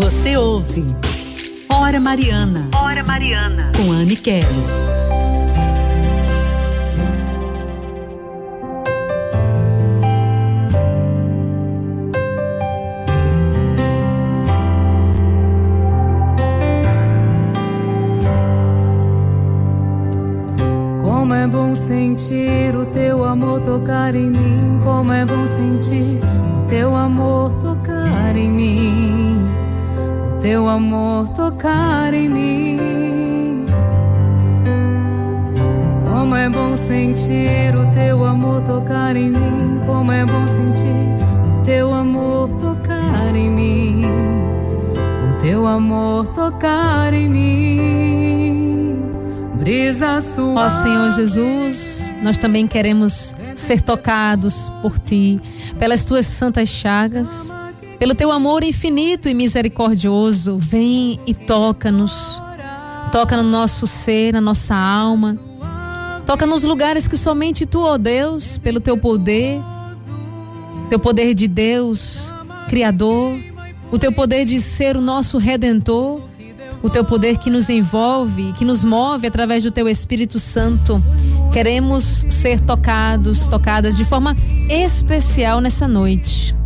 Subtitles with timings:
[0.00, 0.84] Você ouve
[1.68, 2.68] Hora Mariana.
[2.72, 3.72] Hora Mariana.
[3.76, 4.46] Com Anne Kelly.
[21.02, 24.80] Como é bom sentir o teu amor tocar em mim.
[24.84, 26.20] Como é bom sentir
[26.56, 29.17] o teu amor tocar em mim.
[30.48, 33.66] Teu amor tocar em mim.
[36.10, 39.80] Como é bom sentir o teu amor tocar em mim.
[39.84, 44.06] Como é bom sentir o teu amor tocar em mim.
[44.06, 48.96] O teu amor tocar em mim.
[49.54, 50.64] Brisa sua.
[50.64, 55.38] Ó Senhor Jesus, nós também queremos ser tocados por ti,
[55.78, 57.52] pelas tuas santas chagas,
[57.98, 60.58] pelo teu amor infinito e misericordioso.
[60.58, 62.42] Vem e toca-nos.
[63.10, 65.38] Toca no nosso ser, na nossa alma.
[66.26, 69.60] Toca nos lugares que somente tu, ó Deus, pelo teu poder,
[70.90, 72.34] teu poder de Deus,
[72.68, 73.38] Criador,
[73.90, 76.20] o teu poder de ser o nosso redentor,
[76.82, 81.02] o teu poder que nos envolve, que nos move através do teu Espírito Santo.
[81.50, 84.36] Queremos ser tocados, tocadas de forma
[84.68, 86.57] especial nessa noite.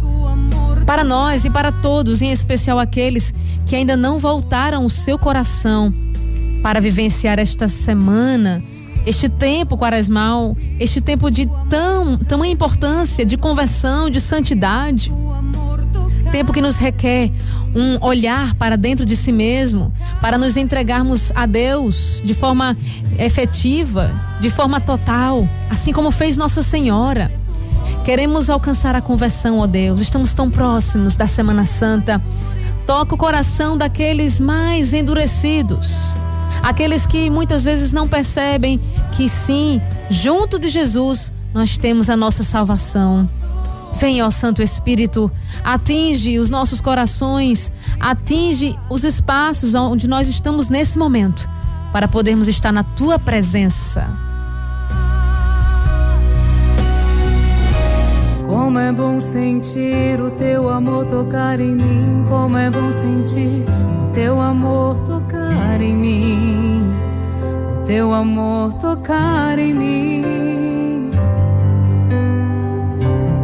[0.86, 3.32] Para nós e para todos, em especial aqueles
[3.66, 5.94] que ainda não voltaram o seu coração
[6.62, 8.62] para vivenciar esta semana,
[9.06, 15.12] este tempo quaresmal, este tempo de tão, tamanha importância de conversão, de santidade.
[16.30, 17.30] Tempo que nos requer
[17.74, 22.76] um olhar para dentro de si mesmo, para nos entregarmos a Deus de forma
[23.18, 24.10] efetiva,
[24.40, 27.41] de forma total, assim como fez Nossa Senhora.
[28.04, 30.00] Queremos alcançar a conversão, ó Deus.
[30.00, 32.20] Estamos tão próximos da Semana Santa.
[32.84, 36.16] Toca o coração daqueles mais endurecidos,
[36.64, 38.80] aqueles que muitas vezes não percebem
[39.12, 43.28] que sim, junto de Jesus, nós temos a nossa salvação.
[43.94, 45.30] Vem, ó Santo Espírito,
[45.62, 51.48] atinge os nossos corações, atinge os espaços onde nós estamos nesse momento,
[51.92, 54.31] para podermos estar na tua presença.
[58.92, 62.26] É bom sentir o teu amor tocar em mim.
[62.28, 63.64] Como é bom sentir
[64.02, 66.92] o teu amor tocar em mim.
[67.80, 71.10] O teu amor tocar em mim.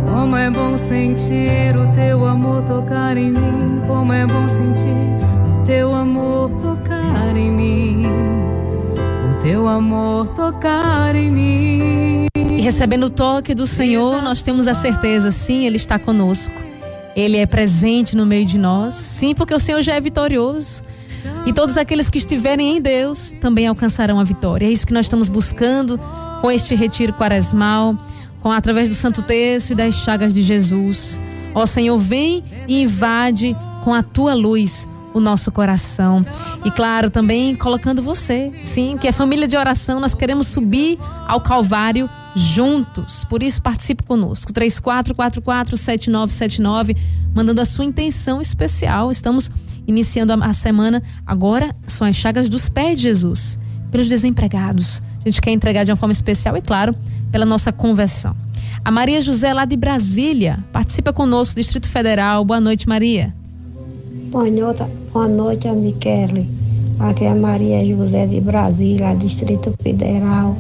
[0.05, 3.81] Como é bom sentir o teu amor tocar em mim.
[3.87, 5.09] Como é bom sentir
[5.61, 8.07] o teu amor tocar em mim.
[9.31, 12.08] O teu amor tocar em mim.
[12.69, 16.55] Recebendo o toque do Senhor, nós temos a certeza, sim, Ele está conosco.
[17.17, 20.83] Ele é presente no meio de nós, sim, porque o Senhor já é vitorioso.
[21.47, 24.67] E todos aqueles que estiverem em Deus também alcançarão a vitória.
[24.67, 25.99] É isso que nós estamos buscando
[26.43, 27.97] com este retiro quaresmal,
[28.39, 31.19] com através do Santo Texto e das chagas de Jesus.
[31.55, 36.23] Ó Senhor, vem e invade com a tua luz o nosso coração.
[36.67, 41.41] E claro, também colocando você, sim, que é família de oração, nós queremos subir ao
[41.41, 43.25] Calvário juntos.
[43.25, 44.53] Por isso, participe conosco.
[44.53, 46.97] 3444-7979,
[47.35, 49.11] mandando a sua intenção especial.
[49.11, 49.51] Estamos
[49.87, 51.03] iniciando a, semana.
[51.27, 53.59] Agora são as chagas dos pés de Jesus.
[53.91, 55.03] Pelos desempregados.
[55.25, 56.95] A gente quer entregar de uma forma especial e, claro,
[57.33, 58.37] pela nossa conversão.
[58.85, 62.45] A Maria José, lá de Brasília, participa conosco, Distrito Federal.
[62.45, 63.35] Boa noite, Maria.
[64.31, 66.49] Boa noite, boa noite, Andy Kelly.
[66.99, 70.57] Aqui é a Maria José de Brasília, Distrito Federal.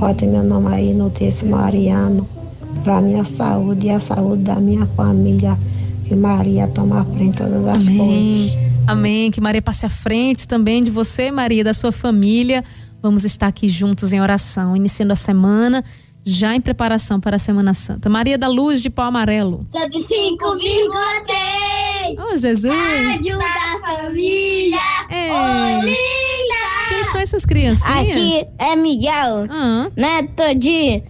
[0.00, 2.26] Bote meu nome aí no texto Mariano,
[2.82, 5.58] para minha saúde e a saúde da minha família.
[6.08, 7.98] Que Maria toma a frente todas as Amém.
[7.98, 8.56] coisas.
[8.88, 9.30] Amém.
[9.30, 12.64] Que Maria passe à frente também de você, Maria, da sua família.
[13.02, 15.84] Vamos estar aqui juntos em oração, iniciando a semana,
[16.24, 18.08] já em preparação para a Semana Santa.
[18.08, 19.66] Maria da Luz de Pau Amarelo.
[19.70, 22.74] 105,3 Oh, Jesus!
[22.74, 24.78] Rádio da Família
[25.10, 25.28] É.
[27.20, 28.08] essas criancinhas?
[28.08, 31.02] Aqui é Miguel, Ah, neto de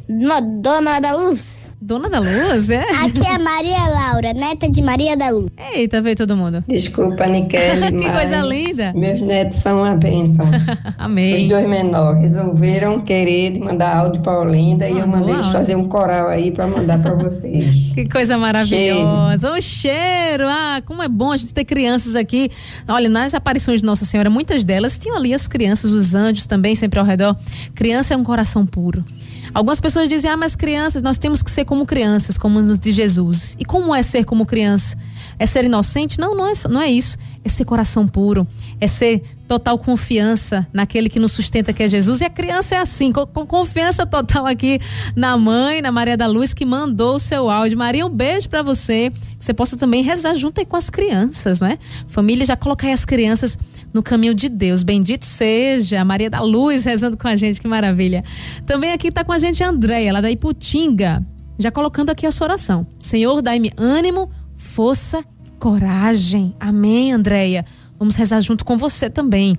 [0.60, 1.69] Dona da Luz.
[1.90, 2.84] Dona da Luz, é?
[3.04, 5.48] Aqui é Maria Laura, neta de Maria da Luz.
[5.72, 6.62] Eita, veio todo mundo.
[6.68, 8.92] Desculpa, Niquele, Que mas coisa linda.
[8.94, 10.46] Meus netos são uma bênção.
[10.86, 11.48] Os Amém.
[11.48, 15.58] dois menores resolveram querer mandar áudio para Olinda e eu Mandou mandei eles áudio.
[15.58, 17.90] fazer um coral aí para mandar para vocês.
[17.92, 19.50] Que coisa maravilhosa.
[19.52, 20.44] O cheiro.
[20.46, 22.50] Ah, como é bom a gente ter crianças aqui.
[22.88, 26.76] Olha, nas aparições de Nossa Senhora, muitas delas tinham ali as crianças, os anjos também
[26.76, 27.36] sempre ao redor.
[27.74, 29.04] Criança é um coração puro.
[29.52, 32.92] Algumas pessoas dizem, ah, mas crianças, nós temos que ser como crianças, como nos de
[32.92, 33.56] Jesus.
[33.58, 34.96] E como é ser como criança?
[35.38, 36.18] É ser inocente?
[36.18, 37.16] Não, não é, não é isso.
[37.42, 38.46] É ser coração puro.
[38.80, 42.20] É ser total confiança naquele que nos sustenta, que é Jesus.
[42.20, 44.78] E a criança é assim, com, com confiança total aqui
[45.16, 47.78] na mãe, na Maria da Luz, que mandou o seu áudio.
[47.78, 49.10] Maria, um beijo para você.
[49.38, 51.78] Você possa também rezar junto aí com as crianças, não é?
[52.06, 53.58] Família, já colocar as crianças
[53.92, 54.82] no caminho de Deus.
[54.82, 58.20] Bendito seja a Maria da Luz rezando com a gente, que maravilha.
[58.66, 61.24] Também aqui está com a gente a Andréia, lá da Iputinga,
[61.60, 62.86] já colocando aqui a sua oração.
[62.98, 65.22] Senhor, dai-me ânimo, força
[65.58, 66.54] coragem.
[66.58, 67.64] Amém, Andréia.
[67.98, 69.54] Vamos rezar junto com você também.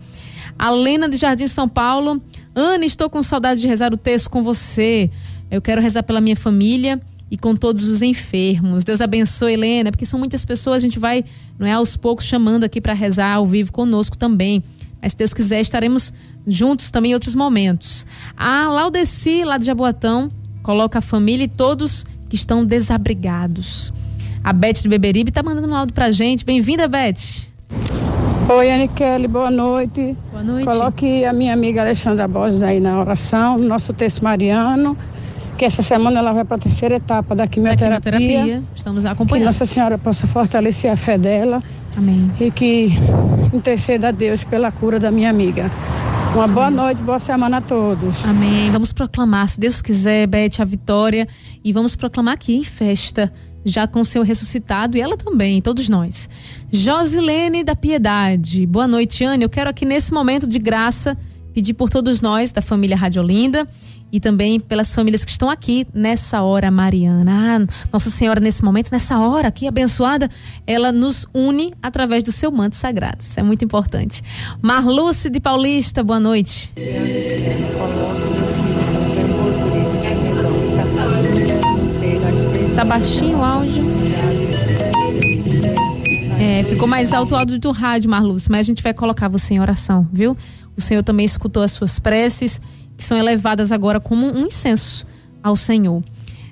[0.58, 2.20] A Lena de Jardim São Paulo.
[2.56, 5.10] Ana, estou com saudade de rezar o texto com você.
[5.52, 7.00] Eu quero rezar pela minha família
[7.30, 8.84] e com todos os enfermos.
[8.84, 11.24] Deus abençoe, Helena, porque são muitas pessoas, a gente vai,
[11.58, 14.64] não é, aos poucos chamando aqui para rezar ao vivo conosco também.
[15.02, 16.12] Mas se Deus quiser, estaremos
[16.46, 18.06] juntos também em outros momentos.
[18.36, 23.94] A Laudeci, lá de Jaboatão, coloca a família e todos que estão desabrigados.
[24.44, 26.44] A Beth de Beberibe está mandando um áudio pra gente.
[26.44, 27.48] Bem-vinda, Beth.
[28.50, 30.18] Oi, Aniquele, boa noite.
[30.32, 30.66] Boa noite.
[30.66, 34.98] Coloque a minha amiga Alexandra Borges aí na oração, no nosso texto mariano,
[35.58, 38.00] que essa semana ela vai para a terceira etapa da quimioterapia.
[38.00, 38.64] Da quimioterapia.
[38.76, 39.44] Estamos acompanhando.
[39.44, 41.64] Que Nossa Senhora possa fortalecer a fé dela.
[41.96, 42.32] Amém.
[42.40, 42.92] E que
[43.54, 45.70] interceda a Deus pela cura da minha amiga.
[46.34, 46.86] Uma boa mesmo.
[46.86, 48.24] noite, boa semana a todos.
[48.24, 48.72] Amém.
[48.72, 51.28] Vamos proclamar, se Deus quiser, Beth, a vitória.
[51.64, 53.32] E vamos proclamar aqui em festa
[53.66, 56.30] já com o seu ressuscitado e ela também, todos nós.
[56.72, 58.66] Josilene da Piedade.
[58.66, 59.44] Boa noite, Anne.
[59.44, 61.18] Eu quero aqui nesse momento de graça
[61.54, 63.68] pedir por todos nós da família Rádio Olinda
[64.12, 67.32] e também pelas famílias que estão aqui nessa hora mariana.
[67.62, 70.30] Ah, Nossa Senhora nesse momento, nessa hora aqui abençoada,
[70.68, 73.22] ela nos une através do seu manto sagrado.
[73.22, 74.22] Isso é muito importante.
[74.62, 76.72] Marluce de Paulista, boa noite.
[82.76, 83.84] Tá baixinho o áudio.
[86.42, 89.54] É, ficou mais alto o áudio do rádio, Marluz, mas a gente vai colocar você
[89.54, 90.36] em oração, viu?
[90.78, 92.62] O Senhor também escutou as suas preces,
[92.98, 95.06] que são elevadas agora como um incenso
[95.44, 96.04] ao Senhor.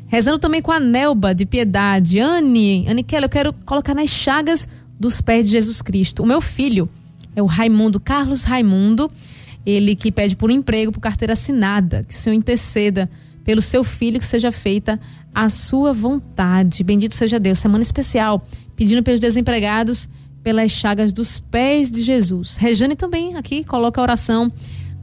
[0.07, 2.19] Rezando também com a Nelba de Piedade.
[2.19, 4.67] Anne, Kelly, eu quero colocar nas chagas
[4.99, 6.23] dos pés de Jesus Cristo.
[6.23, 6.89] O meu filho
[7.35, 9.09] é o Raimundo, Carlos Raimundo,
[9.65, 12.03] ele que pede por um emprego, por carteira assinada.
[12.03, 13.07] Que o Senhor interceda
[13.43, 14.99] pelo seu filho, que seja feita
[15.33, 16.83] a sua vontade.
[16.83, 17.59] Bendito seja Deus.
[17.59, 18.43] Semana especial,
[18.75, 20.09] pedindo pelos desempregados,
[20.49, 22.57] pelas chagas dos pés de Jesus.
[22.57, 24.51] Rejane também aqui coloca a oração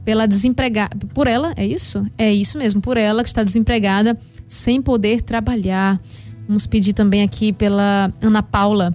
[0.03, 2.05] pela desempregada, por ela, é isso?
[2.17, 6.01] É isso mesmo, por ela que está desempregada, sem poder trabalhar.
[6.45, 8.93] Vamos pedir também aqui pela Ana Paula.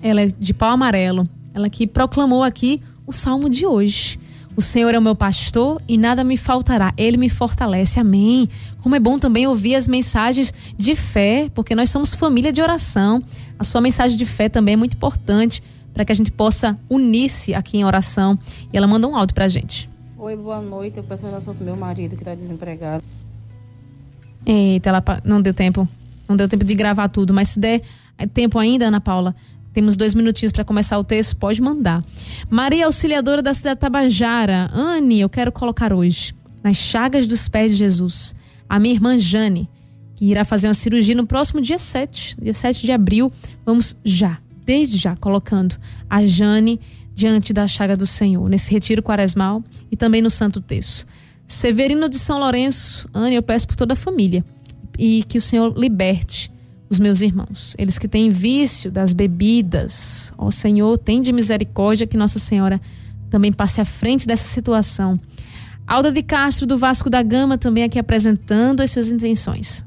[0.00, 1.28] Ela é de pau amarelo.
[1.52, 4.18] Ela que proclamou aqui o salmo de hoje.
[4.58, 6.92] O Senhor é o meu pastor e nada me faltará.
[6.96, 8.00] Ele me fortalece.
[8.00, 8.48] Amém.
[8.82, 13.22] Como é bom também ouvir as mensagens de fé, porque nós somos família de oração.
[13.56, 15.62] A sua mensagem de fé também é muito importante
[15.94, 18.36] para que a gente possa unir-se aqui em oração.
[18.72, 19.88] E ela manda um áudio para a gente.
[20.18, 20.96] Oi, boa noite.
[20.96, 23.04] Eu peço oração pro meu marido que está desempregado.
[24.44, 25.88] Eita, ela não deu tempo.
[26.28, 27.80] Não deu tempo de gravar tudo, mas se der
[28.34, 29.36] tempo ainda, Ana Paula,
[29.72, 32.04] temos dois minutinhos para começar o texto, pode mandar.
[32.50, 34.70] Maria Auxiliadora da cidade Tabajara.
[34.72, 38.34] Anne, eu quero colocar hoje, nas chagas dos pés de Jesus,
[38.68, 39.68] a minha irmã Jane,
[40.16, 43.30] que irá fazer uma cirurgia no próximo dia 7, dia 7 de abril.
[43.64, 45.76] Vamos já, desde já, colocando
[46.10, 46.80] a Jane
[47.14, 51.06] diante da chaga do Senhor, nesse retiro quaresmal e também no Santo Texto.
[51.46, 54.44] Severino de São Lourenço, Anne, eu peço por toda a família
[54.98, 56.50] e que o Senhor liberte
[56.90, 60.32] os meus irmãos, eles que têm vício das bebidas.
[60.38, 62.80] Ó Senhor, tem de misericórdia que Nossa Senhora
[63.28, 65.20] também passe à frente dessa situação.
[65.86, 69.86] Alda de Castro, do Vasco da Gama, também aqui apresentando as suas intenções.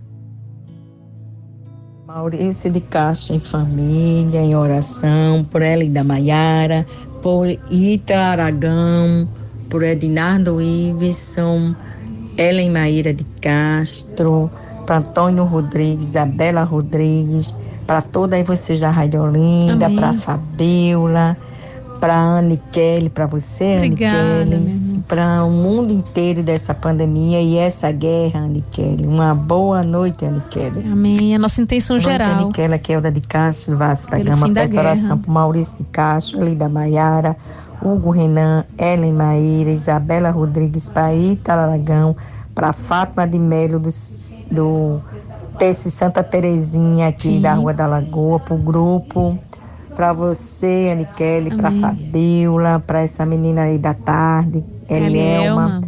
[2.06, 6.86] Maurício de Castro em família, em oração, por ela e da Maiara,
[7.22, 9.30] por Ita Aragão,
[9.70, 11.74] por Ednardo Iveson,
[12.38, 14.52] Ellen Maíra de Castro,
[14.92, 17.56] para Antônio Rodrigues, Isabela Rodrigues,
[17.88, 21.38] para toda aí vocês da Rádio Olinda, para Fabiola,
[22.02, 27.58] para Anne Kelly, para você, Obrigada, Anne Kelly, para o mundo inteiro dessa pandemia e
[27.58, 29.08] essa guerra, Anne Kelly.
[29.08, 30.86] Uma boa noite, Anne Kelly.
[30.92, 31.36] Amém.
[31.36, 32.28] A nossa intenção boa geral.
[32.28, 34.54] Noite, Anne Kelly, aqui é Elda de Castro, Vasco da Gama.
[34.54, 37.34] Peço oração para Maurício de Castro, Lida Maiara,
[37.82, 42.14] Hugo Renan, Ellen Maíra, Isabela Rodrigues, Paíta Aragão,
[42.54, 44.20] para Fátima de Melo dos
[44.52, 45.00] do
[45.58, 47.42] Tesse Santa Terezinha aqui Sim.
[47.42, 49.38] da Rua da Lagoa, pro grupo,
[49.96, 55.82] para você, Kelly, para Fabiola, para essa menina aí da tarde, Elielma,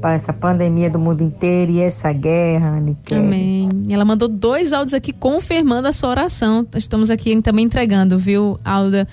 [0.00, 3.20] para essa pandemia do mundo inteiro e essa guerra, Aniquele.
[3.20, 3.68] Amém.
[3.88, 6.66] Ela mandou dois áudios aqui confirmando a sua oração.
[6.76, 9.06] Estamos aqui também entregando, viu, Alda?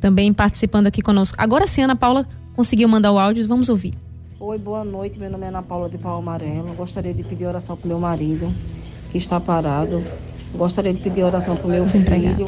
[0.00, 1.36] Também participando aqui conosco.
[1.40, 3.94] Agora sim, Ana Paula conseguiu mandar o áudio, vamos ouvir.
[4.40, 5.18] Oi, boa noite.
[5.18, 6.72] Meu nome é Ana Paula de Pau Amarelo.
[6.74, 8.54] Gostaria de pedir oração para meu marido,
[9.10, 10.00] que está parado.
[10.54, 12.46] Gostaria de pedir oração para o meu filho,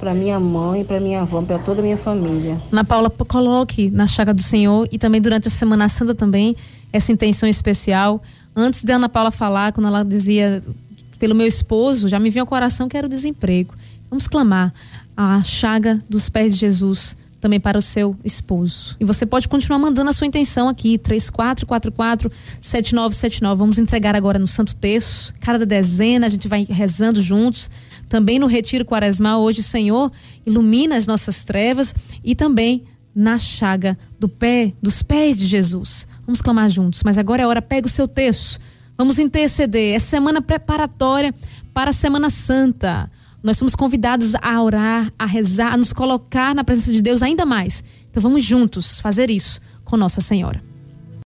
[0.00, 2.60] para minha mãe, para minha avó, para toda a minha família.
[2.72, 6.56] Ana Paula, coloque na chaga do Senhor e também durante a Semana Santa também
[6.92, 8.20] essa intenção especial.
[8.54, 10.60] Antes de Ana Paula falar, quando ela dizia
[11.20, 13.72] pelo meu esposo, já me veio ao coração que era o desemprego.
[14.10, 14.74] Vamos clamar
[15.16, 18.96] a chaga dos pés de Jesus também para o seu esposo.
[19.00, 23.56] E você pode continuar mandando a sua intenção aqui, 3444-7979.
[23.56, 27.68] Vamos entregar agora no Santo Terço, cada dezena, a gente vai rezando juntos.
[28.08, 30.12] Também no Retiro Quaresmal, hoje, Senhor,
[30.46, 36.06] ilumina as nossas trevas e também na chaga do pé, dos pés de Jesus.
[36.24, 38.60] Vamos clamar juntos, mas agora é hora, pega o seu texto.
[38.96, 39.96] Vamos interceder.
[39.96, 41.34] É semana preparatória
[41.74, 43.10] para a Semana Santa.
[43.42, 47.44] Nós somos convidados a orar, a rezar, a nos colocar na presença de Deus ainda
[47.44, 47.82] mais.
[48.10, 50.71] Então vamos juntos fazer isso com Nossa Senhora.